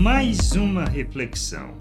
Mais 0.00 0.52
uma 0.52 0.86
reflexão, 0.86 1.76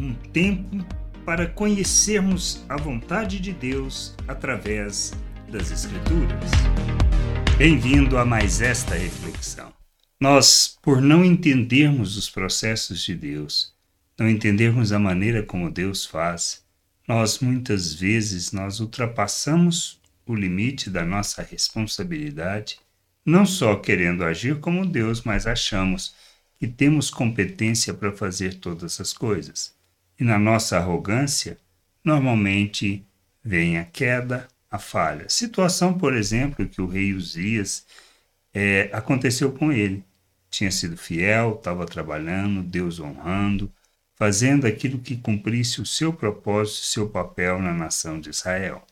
um 0.00 0.12
tempo 0.12 0.84
para 1.24 1.46
conhecermos 1.46 2.64
a 2.68 2.76
vontade 2.76 3.38
de 3.38 3.52
Deus 3.52 4.12
através 4.26 5.12
das 5.48 5.70
Escrituras. 5.70 6.50
Bem-vindo 7.56 8.18
a 8.18 8.24
mais 8.24 8.60
esta 8.60 8.96
reflexão. 8.96 9.72
Nós, 10.20 10.76
por 10.82 11.00
não 11.00 11.24
entendermos 11.24 12.16
os 12.16 12.28
processos 12.28 13.04
de 13.04 13.14
Deus, 13.14 13.72
não 14.18 14.28
entendermos 14.28 14.90
a 14.90 14.98
maneira 14.98 15.40
como 15.40 15.70
Deus 15.70 16.04
faz, 16.04 16.64
nós 17.06 17.38
muitas 17.38 17.94
vezes 17.94 18.50
nós 18.50 18.80
ultrapassamos 18.80 20.00
o 20.26 20.34
limite 20.34 20.90
da 20.90 21.04
nossa 21.04 21.40
responsabilidade, 21.40 22.80
não 23.24 23.46
só 23.46 23.76
querendo 23.76 24.24
agir 24.24 24.58
como 24.58 24.84
Deus, 24.84 25.22
mas 25.22 25.46
achamos 25.46 26.18
que 26.60 26.68
temos 26.68 27.08
competência 27.08 27.94
para 27.94 28.12
fazer 28.12 28.52
todas 28.56 29.00
as 29.00 29.14
coisas. 29.14 29.74
E 30.18 30.22
na 30.22 30.38
nossa 30.38 30.76
arrogância, 30.76 31.56
normalmente 32.04 33.02
vem 33.42 33.78
a 33.78 33.84
queda, 33.86 34.46
a 34.70 34.78
falha. 34.78 35.26
Situação, 35.30 35.96
por 35.96 36.14
exemplo, 36.14 36.68
que 36.68 36.82
o 36.82 36.86
rei 36.86 37.14
Uzias 37.14 37.86
é, 38.52 38.90
aconteceu 38.92 39.50
com 39.50 39.72
ele. 39.72 40.04
Tinha 40.50 40.70
sido 40.70 40.98
fiel, 40.98 41.54
estava 41.54 41.86
trabalhando, 41.86 42.62
Deus 42.62 43.00
honrando, 43.00 43.72
fazendo 44.14 44.66
aquilo 44.66 44.98
que 44.98 45.16
cumprisse 45.16 45.80
o 45.80 45.86
seu 45.86 46.12
propósito, 46.12 46.84
seu 46.84 47.08
papel 47.08 47.58
na 47.58 47.72
nação 47.72 48.20
de 48.20 48.28
Israel. 48.28 48.86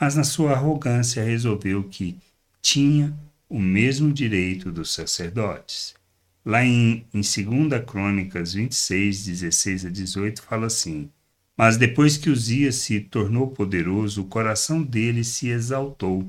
Mas 0.00 0.14
na 0.14 0.24
sua 0.24 0.52
arrogância 0.52 1.22
resolveu 1.22 1.84
que 1.84 2.16
tinha 2.62 3.14
o 3.46 3.58
mesmo 3.58 4.10
direito 4.10 4.72
dos 4.72 4.94
sacerdotes. 4.94 5.99
Lá 6.44 6.64
em, 6.64 7.04
em 7.12 7.20
2 7.20 7.84
Crônicas 7.86 8.54
26, 8.54 9.26
16 9.26 9.86
a 9.86 9.90
18, 9.90 10.42
fala 10.42 10.66
assim: 10.66 11.10
Mas 11.56 11.76
depois 11.76 12.16
que 12.16 12.30
Uzias 12.30 12.76
se 12.76 13.00
tornou 13.00 13.48
poderoso, 13.48 14.22
o 14.22 14.26
coração 14.26 14.82
dele 14.82 15.22
se 15.22 15.48
exaltou 15.48 16.26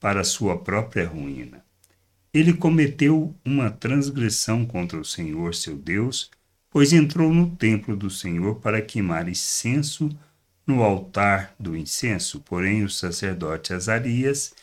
para 0.00 0.24
sua 0.24 0.58
própria 0.58 1.06
ruína. 1.06 1.64
Ele 2.34 2.52
cometeu 2.52 3.34
uma 3.44 3.70
transgressão 3.70 4.66
contra 4.66 4.98
o 4.98 5.04
Senhor 5.04 5.54
seu 5.54 5.76
Deus, 5.76 6.30
pois 6.68 6.92
entrou 6.92 7.32
no 7.32 7.54
templo 7.54 7.94
do 7.94 8.10
Senhor 8.10 8.56
para 8.56 8.82
queimar 8.82 9.28
incenso 9.28 10.08
no 10.66 10.82
altar 10.82 11.54
do 11.60 11.76
incenso. 11.76 12.40
Porém, 12.40 12.82
o 12.82 12.90
sacerdote 12.90 13.74
Azarias 13.74 14.54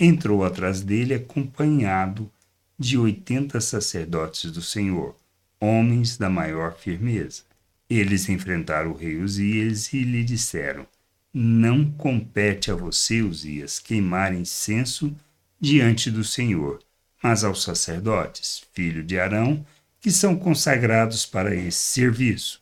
entrou 0.00 0.44
atrás 0.44 0.80
dele 0.80 1.14
acompanhado 1.14 2.30
de 2.78 2.96
oitenta 2.96 3.60
sacerdotes 3.60 4.52
do 4.52 4.62
Senhor, 4.62 5.16
homens 5.58 6.16
da 6.16 6.30
maior 6.30 6.76
firmeza. 6.76 7.42
Eles 7.90 8.28
enfrentaram 8.28 8.92
o 8.92 8.96
rei 8.96 9.16
Uzias 9.16 9.92
e 9.92 10.04
lhe 10.04 10.22
disseram: 10.22 10.86
Não 11.34 11.90
compete 11.90 12.70
a 12.70 12.76
você, 12.76 13.20
Uzias, 13.20 13.80
queimar 13.80 14.32
incenso 14.32 15.12
diante 15.60 16.08
do 16.08 16.22
Senhor, 16.22 16.80
mas 17.20 17.42
aos 17.42 17.64
sacerdotes, 17.64 18.62
filho 18.72 19.02
de 19.02 19.18
Arão, 19.18 19.66
que 20.00 20.12
são 20.12 20.36
consagrados 20.36 21.26
para 21.26 21.54
esse 21.54 21.78
serviço. 21.78 22.60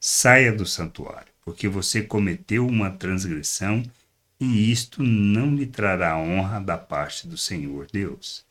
Saia 0.00 0.52
do 0.52 0.64
santuário, 0.64 1.32
porque 1.44 1.68
você 1.68 2.00
cometeu 2.00 2.66
uma 2.66 2.90
transgressão 2.90 3.82
e 4.40 4.70
isto 4.70 5.02
não 5.02 5.54
lhe 5.54 5.66
trará 5.66 6.16
honra 6.16 6.60
da 6.60 6.78
parte 6.78 7.26
do 7.26 7.36
Senhor 7.36 7.88
Deus. 7.92 8.47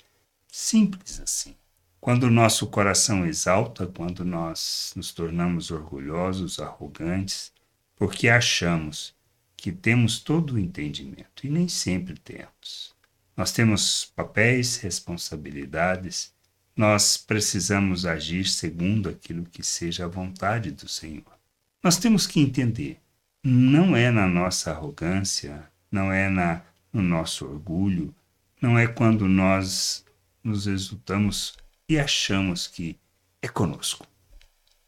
Simples 0.59 1.19
assim. 1.19 1.55
Quando 2.01 2.23
o 2.23 2.31
nosso 2.31 2.65
coração 2.65 3.27
exalta, 3.27 3.85
quando 3.85 4.25
nós 4.25 4.91
nos 4.95 5.13
tornamos 5.13 5.69
orgulhosos, 5.69 6.59
arrogantes, 6.59 7.53
porque 7.95 8.27
achamos 8.27 9.13
que 9.55 9.71
temos 9.71 10.19
todo 10.19 10.55
o 10.55 10.59
entendimento 10.59 11.45
e 11.45 11.49
nem 11.49 11.67
sempre 11.67 12.15
temos. 12.17 12.95
Nós 13.37 13.51
temos 13.51 14.11
papéis, 14.15 14.77
responsabilidades, 14.77 16.33
nós 16.75 17.17
precisamos 17.17 18.03
agir 18.03 18.47
segundo 18.47 19.09
aquilo 19.09 19.45
que 19.45 19.61
seja 19.61 20.05
a 20.05 20.09
vontade 20.09 20.71
do 20.71 20.89
Senhor. 20.89 21.37
Nós 21.83 21.97
temos 21.97 22.25
que 22.25 22.39
entender, 22.39 22.99
não 23.43 23.95
é 23.95 24.09
na 24.09 24.27
nossa 24.27 24.71
arrogância, 24.71 25.69
não 25.91 26.11
é 26.11 26.27
na, 26.29 26.63
no 26.91 27.03
nosso 27.03 27.45
orgulho, 27.45 28.11
não 28.59 28.75
é 28.75 28.87
quando 28.87 29.27
nós 29.27 30.03
nos 30.47 30.65
exultamos 30.65 31.57
e 31.87 31.99
achamos 31.99 32.67
que 32.67 32.97
é 33.41 33.47
conosco. 33.47 34.07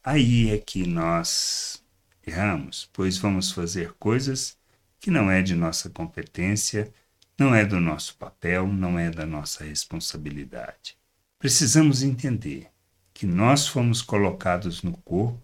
Aí 0.02 0.50
é 0.50 0.58
que 0.58 0.86
nós 0.86 1.82
erramos, 2.26 2.88
pois 2.92 3.18
vamos 3.18 3.52
fazer 3.52 3.92
coisas 3.98 4.56
que 4.98 5.10
não 5.10 5.30
é 5.30 5.42
de 5.42 5.54
nossa 5.54 5.88
competência, 5.90 6.92
não 7.38 7.54
é 7.54 7.64
do 7.64 7.80
nosso 7.80 8.16
papel, 8.16 8.66
não 8.66 8.98
é 8.98 9.10
da 9.10 9.24
nossa 9.24 9.64
responsabilidade. 9.64 10.96
Precisamos 11.38 12.02
entender 12.02 12.68
que 13.14 13.26
nós 13.26 13.66
fomos 13.66 14.02
colocados 14.02 14.82
no 14.82 14.96
corpo 14.98 15.40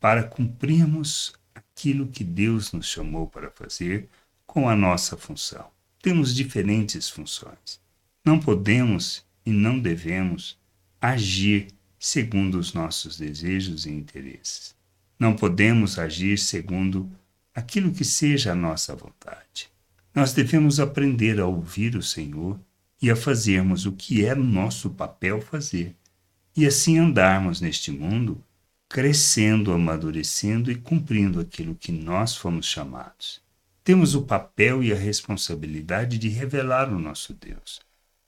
para 0.00 0.22
cumprirmos 0.22 1.34
aquilo 1.54 2.06
que 2.06 2.24
Deus 2.24 2.72
nos 2.72 2.86
chamou 2.86 3.26
para 3.26 3.50
fazer 3.50 4.08
com 4.46 4.68
a 4.68 4.76
nossa 4.76 5.16
função. 5.16 5.70
Temos 6.00 6.34
diferentes 6.34 7.10
funções. 7.10 7.80
Não 8.24 8.40
podemos 8.40 9.25
e 9.46 9.52
não 9.52 9.78
devemos 9.78 10.58
agir 11.00 11.68
segundo 11.98 12.58
os 12.58 12.74
nossos 12.74 13.16
desejos 13.16 13.86
e 13.86 13.90
interesses. 13.90 14.74
Não 15.16 15.36
podemos 15.36 15.98
agir 15.98 16.36
segundo 16.36 17.08
aquilo 17.54 17.92
que 17.92 18.04
seja 18.04 18.52
a 18.52 18.56
nossa 18.56 18.94
vontade. 18.94 19.70
Nós 20.12 20.32
devemos 20.32 20.80
aprender 20.80 21.38
a 21.38 21.46
ouvir 21.46 21.94
o 21.94 22.02
Senhor 22.02 22.58
e 23.00 23.08
a 23.08 23.14
fazermos 23.14 23.86
o 23.86 23.92
que 23.92 24.24
é 24.24 24.34
nosso 24.34 24.90
papel 24.90 25.40
fazer, 25.40 25.94
e 26.56 26.66
assim 26.66 26.98
andarmos 26.98 27.60
neste 27.60 27.92
mundo 27.92 28.42
crescendo, 28.88 29.72
amadurecendo 29.72 30.70
e 30.70 30.74
cumprindo 30.74 31.40
aquilo 31.40 31.74
que 31.74 31.92
nós 31.92 32.36
fomos 32.36 32.66
chamados. 32.66 33.42
Temos 33.84 34.14
o 34.14 34.22
papel 34.22 34.82
e 34.82 34.92
a 34.92 34.96
responsabilidade 34.96 36.18
de 36.18 36.28
revelar 36.28 36.92
o 36.92 36.98
nosso 36.98 37.34
Deus 37.34 37.85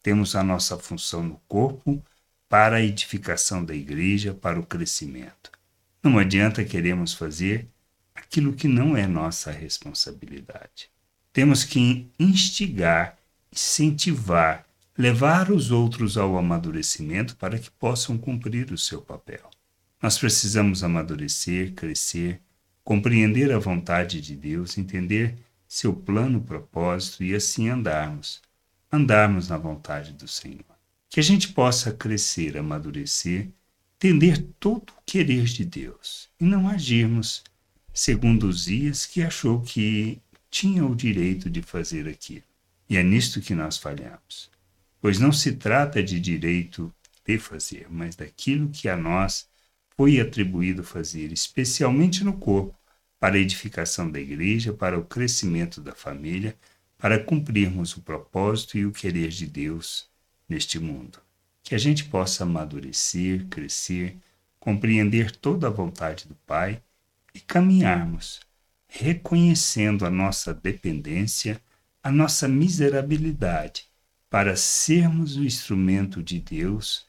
temos 0.09 0.35
a 0.35 0.43
nossa 0.43 0.79
função 0.79 1.23
no 1.23 1.39
corpo 1.47 2.03
para 2.49 2.77
a 2.77 2.83
edificação 2.83 3.63
da 3.63 3.75
igreja, 3.75 4.33
para 4.33 4.59
o 4.59 4.65
crescimento. 4.65 5.53
Não 6.03 6.19
adianta 6.19 6.65
queremos 6.65 7.13
fazer 7.13 7.69
aquilo 8.15 8.55
que 8.55 8.67
não 8.67 8.97
é 8.97 9.07
nossa 9.07 9.51
responsabilidade. 9.51 10.89
Temos 11.31 11.63
que 11.63 12.11
instigar, 12.19 13.19
incentivar, 13.53 14.65
levar 14.97 15.51
os 15.51 15.71
outros 15.71 16.17
ao 16.17 16.39
amadurecimento 16.39 17.37
para 17.37 17.59
que 17.59 17.71
possam 17.73 18.17
cumprir 18.17 18.73
o 18.73 18.79
seu 18.79 19.03
papel. 19.03 19.51
Nós 20.03 20.17
precisamos 20.17 20.83
amadurecer, 20.83 21.75
crescer, 21.75 22.41
compreender 22.83 23.53
a 23.53 23.59
vontade 23.59 24.23
de 24.23 24.35
Deus, 24.35 24.79
entender 24.79 25.37
seu 25.69 25.93
plano, 25.93 26.41
propósito 26.41 27.23
e 27.23 27.35
assim 27.35 27.69
andarmos 27.69 28.47
andarmos 28.91 29.49
na 29.49 29.59
vontade 29.59 30.12
do 30.12 30.26
Senhor. 30.26 30.65
Que 31.09 31.21
a 31.21 31.22
gente 31.22 31.49
possa 31.49 31.93
crescer, 31.93 32.56
amadurecer, 32.56 33.49
entender 33.97 34.47
todo 34.60 34.91
o 34.91 35.03
querer 35.04 35.44
de 35.44 35.65
Deus 35.65 36.28
e 36.41 36.44
não 36.44 36.69
agirmos 36.69 37.43
segundo 37.93 38.48
os 38.48 38.65
dias 38.65 39.04
que 39.06 39.22
achou 39.22 39.60
que 39.60 40.21
tinha 40.50 40.84
o 40.84 40.94
direito 40.94 41.50
de 41.50 41.62
fazer 41.62 42.09
aquilo. 42.09 42.44
E 42.88 42.97
é 42.97 43.03
nisto 43.03 43.41
que 43.41 43.54
nós 43.54 43.77
falhamos. 43.77 44.50
Pois 45.00 45.19
não 45.19 45.32
se 45.32 45.53
trata 45.53 46.03
de 46.03 46.19
direito 46.21 46.93
de 47.27 47.38
fazer, 47.38 47.86
mas 47.91 48.16
daquilo 48.16 48.71
que 48.71 48.89
a 48.89 48.97
nós 48.97 49.48
foi 49.97 50.21
atribuído 50.21 50.83
fazer, 50.83 51.33
especialmente 51.33 52.22
no 52.22 52.34
corpo, 52.34 52.74
para 53.18 53.34
a 53.34 53.41
edificação 53.41 54.10
da 54.10 54.21
igreja, 54.21 54.72
para 54.72 54.98
o 54.98 55.04
crescimento 55.04 55.80
da 55.80 55.95
família, 55.95 56.57
para 56.98 57.22
cumprirmos 57.22 57.97
o 57.97 58.03
propósito 58.03 58.77
e 58.77 58.84
o 58.84 58.91
querer 58.91 59.28
de 59.28 59.47
Deus 59.47 60.10
neste 60.48 60.80
mundo. 60.80 61.21
Que 61.62 61.74
a 61.74 61.78
gente 61.78 62.04
possa 62.04 62.42
amadurecer, 62.42 63.47
crescer, 63.47 64.16
compreender 64.59 65.30
toda 65.30 65.68
a 65.68 65.71
vontade 65.71 66.27
do 66.27 66.34
Pai 66.47 66.83
e 67.33 67.39
caminharmos, 67.39 68.41
reconhecendo 68.89 70.04
a 70.04 70.10
nossa 70.10 70.53
dependência, 70.53 71.62
a 72.03 72.10
nossa 72.10 72.48
miserabilidade, 72.48 73.86
para 74.28 74.56
sermos 74.56 75.36
o 75.36 75.44
instrumento 75.44 76.22
de 76.22 76.41
Deus 76.41 77.06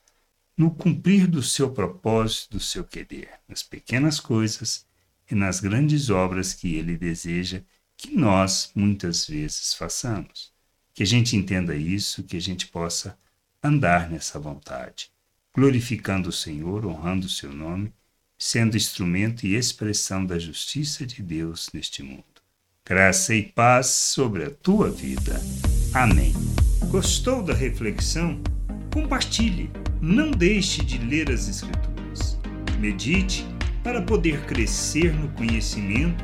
no 0.55 0.71
cumprir 0.71 1.25
do 1.25 1.41
seu 1.41 1.71
propósito, 1.71 2.51
do 2.51 2.59
seu 2.59 2.83
querer, 2.83 3.29
nas 3.47 3.63
pequenas 3.63 4.19
coisas 4.19 4.85
e 5.31 5.33
nas 5.33 5.59
grandes 5.59 6.09
obras 6.09 6.53
que 6.53 6.75
Ele 6.75 6.97
deseja 6.97 7.61
que 7.99 8.15
nós 8.15 8.71
muitas 8.73 9.27
vezes 9.27 9.73
façamos. 9.73 10.53
Que 10.93 11.03
a 11.03 11.05
gente 11.05 11.35
entenda 11.35 11.75
isso, 11.75 12.23
que 12.23 12.37
a 12.37 12.41
gente 12.41 12.65
possa 12.67 13.19
andar 13.61 14.09
nessa 14.09 14.39
vontade, 14.39 15.11
glorificando 15.53 16.29
o 16.29 16.33
Senhor, 16.33 16.85
honrando 16.85 17.27
o 17.27 17.29
seu 17.29 17.51
nome 17.51 17.93
sendo 18.37 18.77
instrumento 18.77 19.45
e 19.45 19.53
expressão 19.53 20.25
da 20.25 20.39
justiça 20.39 21.05
de 21.05 21.21
Deus 21.21 21.69
neste 21.73 22.01
mundo. 22.01 22.23
Graça 22.85 23.35
e 23.35 23.43
paz 23.43 23.87
sobre 23.87 24.45
a 24.45 24.49
tua 24.49 24.89
vida. 24.89 25.41
Amém. 25.93 26.31
Gostou 26.89 27.43
da 27.43 27.53
reflexão? 27.53 28.41
Compartilhe. 28.93 29.69
Não 30.01 30.31
deixe 30.31 30.85
de 30.85 30.97
ler 30.99 31.29
as 31.29 31.49
Escrituras. 31.49 32.39
Medite 32.79 33.45
para 33.83 34.01
poder 34.01 34.45
crescer 34.45 35.13
no 35.13 35.27
conhecimento 35.33 36.23